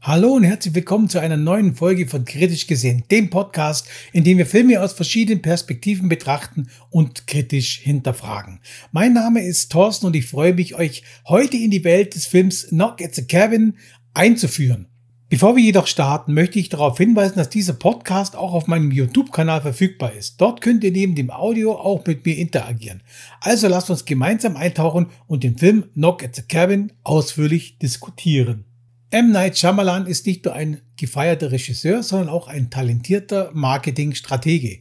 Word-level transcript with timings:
Hallo 0.00 0.34
und 0.34 0.44
herzlich 0.44 0.76
willkommen 0.76 1.08
zu 1.08 1.18
einer 1.18 1.36
neuen 1.36 1.74
Folge 1.74 2.06
von 2.06 2.24
Kritisch 2.24 2.68
gesehen, 2.68 3.02
dem 3.10 3.30
Podcast, 3.30 3.88
in 4.12 4.22
dem 4.22 4.38
wir 4.38 4.46
Filme 4.46 4.80
aus 4.80 4.92
verschiedenen 4.92 5.42
Perspektiven 5.42 6.08
betrachten 6.08 6.68
und 6.88 7.26
kritisch 7.26 7.80
hinterfragen. 7.80 8.60
Mein 8.92 9.12
Name 9.12 9.42
ist 9.42 9.72
Thorsten 9.72 10.06
und 10.06 10.14
ich 10.14 10.26
freue 10.26 10.54
mich, 10.54 10.76
euch 10.76 11.02
heute 11.26 11.56
in 11.56 11.72
die 11.72 11.82
Welt 11.82 12.14
des 12.14 12.26
Films 12.26 12.68
Knock 12.68 13.02
at 13.02 13.16
the 13.16 13.26
Cabin 13.26 13.74
einzuführen. 14.14 14.86
Bevor 15.30 15.56
wir 15.56 15.64
jedoch 15.64 15.88
starten, 15.88 16.32
möchte 16.32 16.60
ich 16.60 16.68
darauf 16.68 16.96
hinweisen, 16.96 17.34
dass 17.34 17.50
dieser 17.50 17.72
Podcast 17.72 18.36
auch 18.36 18.52
auf 18.52 18.68
meinem 18.68 18.92
YouTube-Kanal 18.92 19.62
verfügbar 19.62 20.12
ist. 20.12 20.40
Dort 20.40 20.60
könnt 20.60 20.84
ihr 20.84 20.92
neben 20.92 21.16
dem 21.16 21.30
Audio 21.30 21.72
auch 21.72 22.06
mit 22.06 22.24
mir 22.24 22.38
interagieren. 22.38 23.02
Also 23.40 23.66
lasst 23.66 23.90
uns 23.90 24.04
gemeinsam 24.04 24.56
eintauchen 24.56 25.08
und 25.26 25.42
den 25.42 25.58
Film 25.58 25.90
Knock 25.94 26.22
at 26.22 26.36
the 26.36 26.42
Cabin 26.42 26.92
ausführlich 27.02 27.78
diskutieren. 27.78 28.67
M. 29.10 29.32
Night 29.32 29.56
Shyamalan 29.56 30.06
ist 30.06 30.26
nicht 30.26 30.44
nur 30.44 30.52
ein 30.52 30.82
gefeierter 30.98 31.50
Regisseur, 31.50 32.02
sondern 32.02 32.28
auch 32.28 32.46
ein 32.46 32.68
talentierter 32.68 33.50
Marketingstratege. 33.54 34.80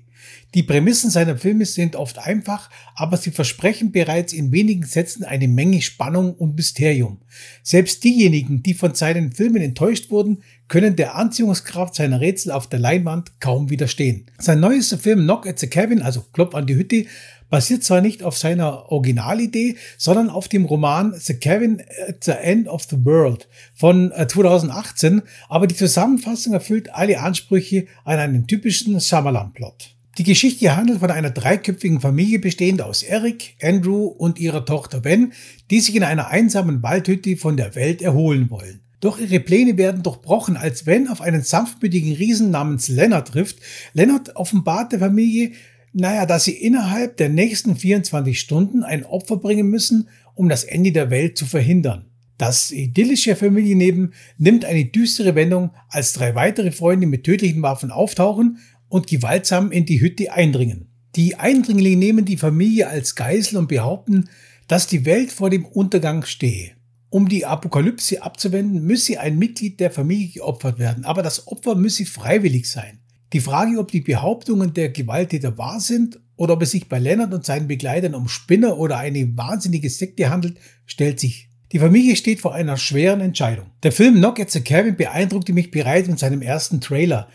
Die 0.56 0.64
Prämissen 0.64 1.10
seiner 1.10 1.38
Filme 1.38 1.66
sind 1.66 1.96
oft 1.96 2.20
einfach, 2.20 2.70
aber 2.96 3.18
sie 3.18 3.32
versprechen 3.32 3.92
bereits 3.92 4.34
in 4.34 4.52
wenigen 4.52 4.84
Sätzen 4.84 5.24
eine 5.24 5.48
Menge 5.48 5.82
Spannung 5.82 6.34
und 6.34 6.56
Mysterium. 6.56 7.20
Selbst 7.64 8.04
diejenigen, 8.04 8.64
die 8.64 8.74
von 8.74 8.96
seinen 8.96 9.32
Filmen 9.32 9.62
enttäuscht 9.62 10.10
wurden, 10.10 10.44
können 10.68 10.96
der 10.96 11.16
Anziehungskraft 11.16 11.96
seiner 11.96 12.22
Rätsel 12.22 12.52
auf 12.52 12.68
der 12.68 12.80
Leinwand 12.80 13.40
kaum 13.40 13.70
widerstehen. 13.70 14.26
Sein 14.38 14.60
neuester 14.60 14.98
Film 14.98 15.20
Knock 15.20 15.48
at 15.48 15.60
the 15.60 15.68
Cabin, 15.68 16.02
also 16.02 16.26
Klopf 16.34 16.56
an 16.56 16.66
die 16.66 16.76
Hütte, 16.76 17.06
basiert 17.50 17.84
zwar 17.84 18.02
nicht 18.02 18.24
auf 18.24 18.38
seiner 18.38 18.92
Originalidee, 18.92 19.78
sondern 19.98 20.30
auf 20.30 20.48
dem 20.48 20.66
Roman 20.66 21.14
The 21.18 21.36
Cabin 21.36 21.82
at 22.08 22.24
the 22.24 22.32
End 22.32 22.68
of 22.68 22.84
the 22.90 22.98
World 23.06 23.48
von 23.74 24.12
2018, 24.12 25.20
äh, 25.20 25.22
aber 25.50 25.68
die 25.68 25.76
Zusammenfassung 25.76 26.54
erfüllt 26.54 26.94
alle 26.94 27.20
Ansprüche 27.20 27.88
an 28.04 28.20
einen 28.20 28.48
typischen 28.48 29.00
Shyamalan-Plot. 29.00 29.97
Die 30.18 30.24
Geschichte 30.24 30.76
handelt 30.76 31.00
von 31.00 31.12
einer 31.12 31.30
dreiköpfigen 31.30 32.02
Familie 32.02 32.40
bestehend 32.40 32.82
aus 32.82 33.04
Eric, 33.04 33.56
Andrew 33.62 34.08
und 34.08 34.40
ihrer 34.40 34.66
Tochter 34.66 35.00
Ben, 35.00 35.32
die 35.70 35.80
sich 35.80 35.96
in 35.96 36.02
einer 36.02 36.30
einsamen 36.30 36.82
Waldhütte 36.82 37.38
von 37.38 37.56
der 37.56 37.76
Welt 37.76 38.02
erholen 38.02 38.50
wollen. 38.50 38.82
Doch 39.00 39.20
ihre 39.20 39.40
Pläne 39.40 39.78
werden 39.78 40.02
durchbrochen, 40.02 40.58
als 40.58 40.86
Ben 40.86 41.08
auf 41.08 41.22
einen 41.22 41.44
sanftmütigen 41.44 42.14
Riesen 42.14 42.50
namens 42.50 42.88
Leonard 42.88 43.28
trifft. 43.28 43.60
Leonard 43.94 44.36
offenbart 44.36 44.92
der 44.92 45.00
Familie, 45.00 45.52
naja, 45.94 46.26
dass 46.26 46.46
sie 46.46 46.54
innerhalb 46.54 47.18
der 47.18 47.30
nächsten 47.30 47.76
24 47.76 48.40
Stunden 48.40 48.82
ein 48.82 49.06
Opfer 49.06 49.38
bringen 49.38 49.68
müssen, 49.68 50.10
um 50.34 50.50
das 50.50 50.64
Ende 50.64 50.92
der 50.92 51.12
Welt 51.12 51.38
zu 51.38 51.46
verhindern. 51.46 52.06
Das 52.40 52.72
idyllische 52.72 53.36
Familienleben 53.36 54.14
nimmt 54.40 54.66
eine 54.66 54.86
düstere 54.86 55.36
Wendung, 55.36 55.72
als 55.90 56.14
drei 56.14 56.34
weitere 56.34 56.72
Freunde 56.72 57.06
mit 57.06 57.24
tödlichen 57.24 57.62
Waffen 57.62 57.92
auftauchen 57.92 58.58
und 58.90 59.08
gewaltsam 59.08 59.72
in 59.72 59.86
die 59.86 60.02
Hütte 60.02 60.32
eindringen. 60.32 60.88
Die 61.16 61.36
Eindringlinge 61.36 61.98
nehmen 61.98 62.26
die 62.26 62.38
Familie 62.38 62.88
als 62.88 63.16
Geisel 63.16 63.58
und 63.58 63.68
behaupten, 63.68 64.30
dass 64.68 64.88
die 64.88 65.06
Welt 65.06 65.32
vor 65.32 65.50
dem 65.50 65.66
Untergang 65.66 66.24
stehe. 66.24 66.72
Um 67.10 67.30
die 67.30 67.46
Apokalypse 67.46 68.22
abzuwenden, 68.22 68.84
müsse 68.84 69.20
ein 69.20 69.40
Mitglied 69.40 69.80
der 69.80 69.92
Familie 69.92 70.28
geopfert 70.28 70.78
werden, 70.78 71.06
aber 71.06 71.24
das 71.24 71.48
Opfer 71.48 71.76
müsse 71.76 72.06
freiwillig 72.06 72.70
sein. 72.70 73.00
Die 73.34 73.40
Frage, 73.40 73.80
ob 73.80 73.92
die 73.92 74.02
Behauptungen 74.02 74.74
der 74.74 74.90
Gewalttäter 74.90 75.58
wahr 75.58 75.80
sind 75.80 76.20
oder 76.36 76.54
ob 76.54 76.62
es 76.62 76.72
sich 76.72 76.88
bei 76.88 77.00
Leonard 77.00 77.34
und 77.34 77.46
seinen 77.46 77.68
Begleitern 77.68 78.14
um 78.14 78.28
Spinner 78.28 78.78
oder 78.78 78.98
eine 78.98 79.38
wahnsinnige 79.38 79.90
Sekte 79.90 80.30
handelt, 80.30 80.58
stellt 80.86 81.20
sich. 81.20 81.50
Die 81.74 81.80
Familie 81.80 82.16
steht 82.16 82.40
vor 82.40 82.54
einer 82.54 82.78
schweren 82.78 83.20
Entscheidung. 83.20 83.68
Der 83.84 83.92
Film 83.92 84.16
Knock 84.16 84.40
at 84.40 84.52
the 84.52 84.62
Cabin 84.62 84.96
beeindruckte 84.96 85.52
mich 85.52 85.72
bereits 85.72 86.08
mit 86.08 86.20
seinem 86.20 86.42
ersten 86.42 86.80
Trailer. 86.80 87.28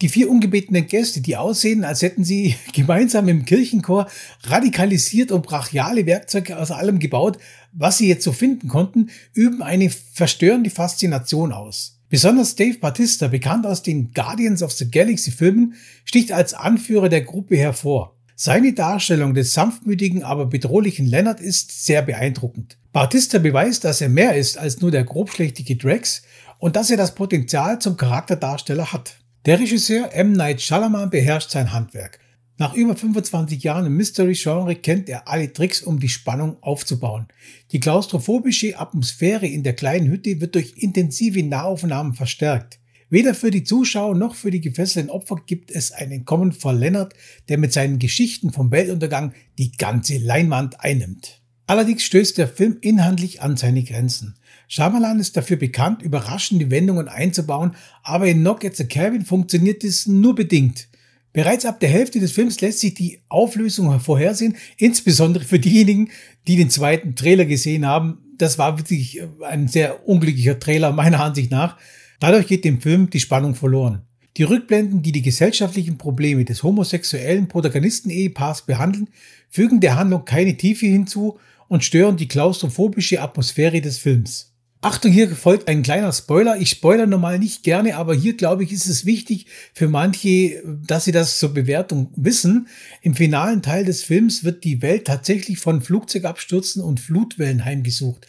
Die 0.00 0.08
vier 0.08 0.30
ungebetenen 0.30 0.86
Gäste, 0.86 1.20
die 1.20 1.36
aussehen, 1.36 1.84
als 1.84 2.02
hätten 2.02 2.22
sie 2.22 2.54
gemeinsam 2.72 3.28
im 3.28 3.44
Kirchenchor 3.44 4.06
radikalisiert 4.44 5.32
und 5.32 5.44
brachiale 5.44 6.06
Werkzeuge 6.06 6.56
aus 6.56 6.70
allem 6.70 7.00
gebaut, 7.00 7.38
was 7.72 7.98
sie 7.98 8.08
jetzt 8.08 8.24
so 8.24 8.32
finden 8.32 8.68
konnten, 8.68 9.10
üben 9.34 9.62
eine 9.62 9.90
verstörende 9.90 10.70
Faszination 10.70 11.52
aus. 11.52 11.98
Besonders 12.10 12.54
Dave 12.54 12.78
Batista, 12.78 13.28
bekannt 13.28 13.66
aus 13.66 13.82
den 13.82 14.12
Guardians 14.14 14.62
of 14.62 14.72
the 14.72 14.90
Galaxy 14.90 15.30
Filmen, 15.30 15.74
sticht 16.04 16.32
als 16.32 16.54
Anführer 16.54 17.08
der 17.08 17.20
Gruppe 17.20 17.56
hervor. 17.56 18.16
Seine 18.34 18.72
Darstellung 18.72 19.34
des 19.34 19.52
sanftmütigen, 19.52 20.22
aber 20.22 20.46
bedrohlichen 20.46 21.06
Leonard 21.06 21.40
ist 21.40 21.84
sehr 21.84 22.02
beeindruckend. 22.02 22.78
Batista 22.92 23.38
beweist, 23.38 23.84
dass 23.84 24.00
er 24.00 24.08
mehr 24.08 24.36
ist 24.36 24.56
als 24.56 24.80
nur 24.80 24.92
der 24.92 25.04
grobschlächtige 25.04 25.76
Drax 25.76 26.22
und 26.58 26.76
dass 26.76 26.90
er 26.90 26.96
das 26.96 27.14
Potenzial 27.14 27.80
zum 27.80 27.96
Charakterdarsteller 27.96 28.92
hat. 28.92 29.18
Der 29.46 29.60
Regisseur 29.60 30.12
M. 30.12 30.32
Night 30.32 30.60
Shyamalan 30.60 31.10
beherrscht 31.10 31.50
sein 31.50 31.72
Handwerk. 31.72 32.18
Nach 32.58 32.74
über 32.74 32.96
25 32.96 33.62
Jahren 33.62 33.86
im 33.86 33.96
Mystery-Genre 33.96 34.74
kennt 34.74 35.08
er 35.08 35.28
alle 35.28 35.52
Tricks, 35.52 35.80
um 35.80 36.00
die 36.00 36.08
Spannung 36.08 36.60
aufzubauen. 36.60 37.28
Die 37.70 37.78
klaustrophobische 37.78 38.78
Atmosphäre 38.80 39.46
in 39.46 39.62
der 39.62 39.74
kleinen 39.74 40.08
Hütte 40.10 40.40
wird 40.40 40.56
durch 40.56 40.74
intensive 40.76 41.40
Nahaufnahmen 41.44 42.14
verstärkt. 42.14 42.80
Weder 43.10 43.32
für 43.32 43.52
die 43.52 43.62
Zuschauer 43.62 44.16
noch 44.16 44.34
für 44.34 44.50
die 44.50 44.60
gefesselten 44.60 45.10
Opfer 45.10 45.36
gibt 45.46 45.70
es 45.70 45.92
ein 45.92 46.10
Entkommen 46.10 46.50
vor 46.50 46.74
Leonard, 46.74 47.14
der 47.48 47.58
mit 47.58 47.72
seinen 47.72 48.00
Geschichten 48.00 48.52
vom 48.52 48.72
Weltuntergang 48.72 49.32
die 49.56 49.70
ganze 49.70 50.18
Leinwand 50.18 50.80
einnimmt. 50.80 51.40
Allerdings 51.68 52.02
stößt 52.02 52.36
der 52.38 52.48
Film 52.48 52.78
inhaltlich 52.80 53.40
an 53.40 53.56
seine 53.56 53.84
Grenzen. 53.84 54.37
Shyamalan 54.68 55.18
ist 55.18 55.36
dafür 55.36 55.56
bekannt, 55.56 56.02
überraschende 56.02 56.70
Wendungen 56.70 57.08
einzubauen, 57.08 57.74
aber 58.02 58.28
in 58.28 58.40
Knock 58.40 58.64
at 58.66 58.76
the 58.76 58.84
Cabin 58.84 59.24
funktioniert 59.24 59.82
es 59.82 60.06
nur 60.06 60.34
bedingt. 60.34 60.88
Bereits 61.32 61.64
ab 61.64 61.80
der 61.80 61.88
Hälfte 61.88 62.20
des 62.20 62.32
Films 62.32 62.60
lässt 62.60 62.80
sich 62.80 62.94
die 62.94 63.20
Auflösung 63.28 63.98
vorhersehen, 64.00 64.56
insbesondere 64.76 65.44
für 65.44 65.58
diejenigen, 65.58 66.10
die 66.46 66.56
den 66.56 66.68
zweiten 66.68 67.14
Trailer 67.14 67.46
gesehen 67.46 67.86
haben. 67.86 68.18
Das 68.36 68.58
war 68.58 68.78
wirklich 68.78 69.20
ein 69.46 69.68
sehr 69.68 70.06
unglücklicher 70.06 70.58
Trailer 70.58 70.92
meiner 70.92 71.20
Ansicht 71.20 71.50
nach. 71.50 71.76
Dadurch 72.20 72.46
geht 72.46 72.64
dem 72.64 72.80
Film 72.80 73.08
die 73.08 73.20
Spannung 73.20 73.54
verloren. 73.54 74.02
Die 74.36 74.42
Rückblenden, 74.42 75.02
die 75.02 75.12
die 75.12 75.22
gesellschaftlichen 75.22 75.96
Probleme 75.96 76.44
des 76.44 76.62
homosexuellen 76.62 77.48
Protagonisten-Ehepaars 77.48 78.66
behandeln, 78.66 79.08
fügen 79.48 79.80
der 79.80 79.96
Handlung 79.96 80.24
keine 80.24 80.56
Tiefe 80.56 80.86
hinzu 80.86 81.38
und 81.68 81.84
stören 81.84 82.16
die 82.16 82.28
klaustrophobische 82.28 83.20
Atmosphäre 83.20 83.80
des 83.80 83.98
Films. 83.98 84.52
Achtung, 84.80 85.10
hier 85.10 85.28
folgt 85.34 85.66
ein 85.66 85.82
kleiner 85.82 86.12
Spoiler. 86.12 86.60
Ich 86.60 86.70
spoilere 86.70 87.08
normal 87.08 87.40
nicht 87.40 87.64
gerne, 87.64 87.96
aber 87.96 88.14
hier 88.14 88.36
glaube 88.36 88.62
ich, 88.62 88.70
ist 88.70 88.86
es 88.86 89.04
wichtig 89.04 89.46
für 89.74 89.88
manche, 89.88 90.62
dass 90.86 91.04
sie 91.04 91.10
das 91.10 91.40
zur 91.40 91.52
Bewertung 91.52 92.12
wissen. 92.14 92.68
Im 93.02 93.16
finalen 93.16 93.60
Teil 93.60 93.84
des 93.84 94.04
Films 94.04 94.44
wird 94.44 94.62
die 94.62 94.80
Welt 94.80 95.04
tatsächlich 95.08 95.58
von 95.58 95.82
Flugzeugabstürzen 95.82 96.80
und 96.80 97.00
Flutwellen 97.00 97.64
heimgesucht. 97.64 98.28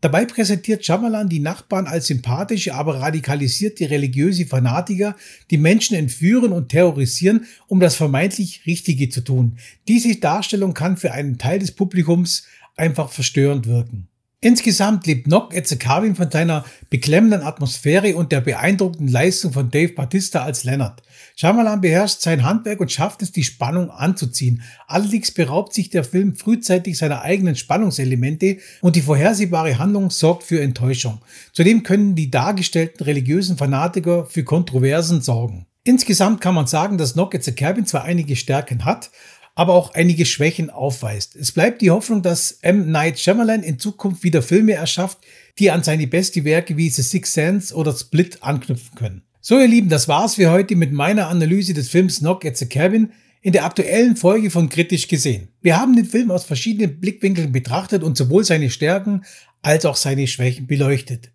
Dabei 0.00 0.24
präsentiert 0.24 0.86
Shyamalan 0.86 1.28
die 1.28 1.40
Nachbarn 1.40 1.88
als 1.88 2.06
sympathische, 2.06 2.74
aber 2.74 3.00
radikalisierte 3.00 3.90
religiöse 3.90 4.46
Fanatiker, 4.46 5.16
die 5.50 5.58
Menschen 5.58 5.96
entführen 5.96 6.52
und 6.52 6.68
terrorisieren, 6.68 7.46
um 7.66 7.80
das 7.80 7.96
vermeintlich 7.96 8.62
Richtige 8.66 9.08
zu 9.08 9.22
tun. 9.22 9.58
Diese 9.88 10.14
Darstellung 10.14 10.74
kann 10.74 10.96
für 10.96 11.10
einen 11.10 11.38
Teil 11.38 11.58
des 11.58 11.72
Publikums 11.72 12.44
einfach 12.76 13.10
verstörend 13.10 13.66
wirken. 13.66 14.06
Insgesamt 14.40 15.04
lebt 15.08 15.26
the 15.68 15.76
Cabin 15.76 16.14
von 16.14 16.30
seiner 16.30 16.64
beklemmenden 16.90 17.42
Atmosphäre 17.42 18.14
und 18.14 18.30
der 18.30 18.40
beeindruckenden 18.40 19.08
Leistung 19.08 19.52
von 19.52 19.68
Dave 19.68 19.94
Batista 19.94 20.44
als 20.44 20.62
Leonard. 20.62 21.02
Shyamalan 21.34 21.80
beherrscht 21.80 22.20
sein 22.20 22.44
Handwerk 22.44 22.78
und 22.78 22.92
schafft 22.92 23.20
es, 23.22 23.32
die 23.32 23.42
Spannung 23.42 23.90
anzuziehen. 23.90 24.62
Allerdings 24.86 25.32
beraubt 25.32 25.74
sich 25.74 25.90
der 25.90 26.04
Film 26.04 26.36
frühzeitig 26.36 26.96
seiner 26.96 27.22
eigenen 27.22 27.56
Spannungselemente 27.56 28.58
und 28.80 28.94
die 28.94 29.02
vorhersehbare 29.02 29.76
Handlung 29.76 30.10
sorgt 30.10 30.44
für 30.44 30.60
Enttäuschung. 30.60 31.20
Zudem 31.52 31.82
können 31.82 32.14
die 32.14 32.30
dargestellten 32.30 33.04
religiösen 33.04 33.56
Fanatiker 33.56 34.26
für 34.26 34.44
Kontroversen 34.44 35.20
sorgen. 35.20 35.66
Insgesamt 35.82 36.40
kann 36.40 36.54
man 36.54 36.66
sagen, 36.66 36.96
dass 36.96 37.14
Knock 37.14 37.34
at 37.34 37.42
zwar 37.42 38.04
einige 38.04 38.36
Stärken 38.36 38.84
hat, 38.84 39.10
aber 39.58 39.74
auch 39.74 39.92
einige 39.94 40.24
Schwächen 40.24 40.70
aufweist. 40.70 41.34
Es 41.34 41.50
bleibt 41.50 41.82
die 41.82 41.90
Hoffnung, 41.90 42.22
dass 42.22 42.52
M. 42.62 42.92
Night 42.92 43.18
Shyamalan 43.18 43.64
in 43.64 43.80
Zukunft 43.80 44.22
wieder 44.22 44.40
Filme 44.40 44.74
erschafft, 44.74 45.18
die 45.58 45.72
an 45.72 45.82
seine 45.82 46.06
beste 46.06 46.44
Werke 46.44 46.76
wie 46.76 46.88
The 46.88 47.02
Sixth 47.02 47.34
Sense 47.34 47.74
oder 47.74 47.92
Split 47.92 48.40
anknüpfen 48.44 48.94
können. 48.94 49.22
So, 49.40 49.58
ihr 49.58 49.66
Lieben, 49.66 49.88
das 49.88 50.06
war's 50.06 50.36
für 50.36 50.52
heute 50.52 50.76
mit 50.76 50.92
meiner 50.92 51.26
Analyse 51.26 51.74
des 51.74 51.88
Films 51.88 52.20
Knock 52.20 52.44
at 52.44 52.56
the 52.56 52.66
Cabin 52.66 53.10
in 53.42 53.52
der 53.52 53.64
aktuellen 53.64 54.14
Folge 54.14 54.50
von 54.50 54.68
Kritisch 54.68 55.08
gesehen. 55.08 55.48
Wir 55.60 55.76
haben 55.76 55.96
den 55.96 56.04
Film 56.04 56.30
aus 56.30 56.44
verschiedenen 56.44 57.00
Blickwinkeln 57.00 57.50
betrachtet 57.50 58.04
und 58.04 58.16
sowohl 58.16 58.44
seine 58.44 58.70
Stärken 58.70 59.24
als 59.62 59.84
auch 59.84 59.96
seine 59.96 60.28
Schwächen 60.28 60.68
beleuchtet. 60.68 61.32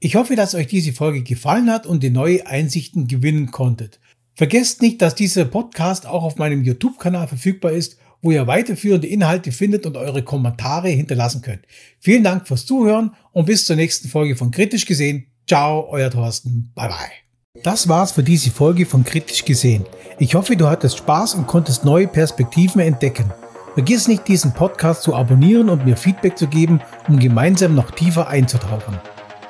Ich 0.00 0.16
hoffe, 0.16 0.34
dass 0.34 0.56
euch 0.56 0.66
diese 0.66 0.92
Folge 0.92 1.22
gefallen 1.22 1.70
hat 1.70 1.86
und 1.86 2.02
ihr 2.02 2.10
neue 2.10 2.48
Einsichten 2.48 3.06
gewinnen 3.06 3.52
konntet. 3.52 4.00
Vergesst 4.40 4.80
nicht, 4.80 5.02
dass 5.02 5.14
dieser 5.14 5.44
Podcast 5.44 6.06
auch 6.06 6.22
auf 6.22 6.36
meinem 6.36 6.64
YouTube-Kanal 6.64 7.28
verfügbar 7.28 7.72
ist, 7.72 7.98
wo 8.22 8.30
ihr 8.30 8.46
weiterführende 8.46 9.06
Inhalte 9.06 9.52
findet 9.52 9.84
und 9.84 9.98
eure 9.98 10.22
Kommentare 10.22 10.88
hinterlassen 10.88 11.42
könnt. 11.42 11.66
Vielen 11.98 12.24
Dank 12.24 12.48
fürs 12.48 12.64
Zuhören 12.64 13.14
und 13.32 13.44
bis 13.44 13.66
zur 13.66 13.76
nächsten 13.76 14.08
Folge 14.08 14.36
von 14.36 14.50
Kritisch 14.50 14.86
gesehen. 14.86 15.26
Ciao, 15.46 15.86
euer 15.90 16.10
Thorsten. 16.10 16.72
Bye 16.74 16.88
bye. 16.88 17.62
Das 17.62 17.86
war's 17.86 18.12
für 18.12 18.22
diese 18.22 18.50
Folge 18.50 18.86
von 18.86 19.04
Kritisch 19.04 19.44
gesehen. 19.44 19.84
Ich 20.18 20.34
hoffe, 20.34 20.56
du 20.56 20.68
hattest 20.68 20.96
Spaß 20.96 21.34
und 21.34 21.46
konntest 21.46 21.84
neue 21.84 22.08
Perspektiven 22.08 22.80
entdecken. 22.80 23.30
Vergiss 23.74 24.08
nicht, 24.08 24.26
diesen 24.26 24.54
Podcast 24.54 25.02
zu 25.02 25.14
abonnieren 25.14 25.68
und 25.68 25.84
mir 25.84 25.98
Feedback 25.98 26.38
zu 26.38 26.46
geben, 26.46 26.80
um 27.08 27.18
gemeinsam 27.18 27.74
noch 27.74 27.90
tiefer 27.90 28.28
einzutauchen. 28.28 28.98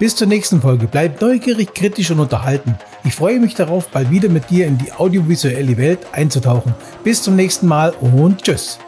Bis 0.00 0.16
zur 0.16 0.26
nächsten 0.26 0.62
Folge. 0.62 0.88
Bleib 0.90 1.20
neugierig, 1.20 1.74
kritisch 1.74 2.10
und 2.10 2.20
unterhalten. 2.20 2.74
Ich 3.04 3.14
freue 3.14 3.38
mich 3.38 3.54
darauf, 3.54 3.88
bald 3.88 4.10
wieder 4.10 4.30
mit 4.30 4.48
dir 4.48 4.66
in 4.66 4.78
die 4.78 4.92
audiovisuelle 4.92 5.76
Welt 5.76 5.98
einzutauchen. 6.12 6.74
Bis 7.04 7.22
zum 7.22 7.36
nächsten 7.36 7.66
Mal 7.66 7.92
und 8.00 8.42
tschüss. 8.42 8.78